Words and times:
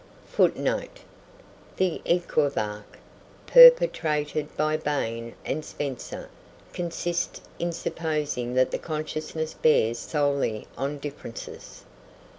FOOTNOTES: 0.29 0.87
[Footnote 0.87 0.99
50: 1.77 1.77
The 1.77 2.01
équivoque 2.11 2.97
perpetrated 3.45 4.57
by 4.57 4.75
BAIN 4.75 5.35
and 5.45 5.63
SPENCER 5.63 6.27
consists 6.73 7.39
in 7.59 7.71
supposing 7.71 8.55
that 8.55 8.71
the 8.71 8.79
consciousness 8.79 9.53
bears 9.53 9.99
solely 9.99 10.65
on 10.75 10.97
differences. 10.97 11.83